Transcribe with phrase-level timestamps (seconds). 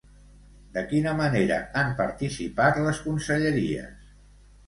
[0.77, 4.11] De quina manera han participat les conselleries?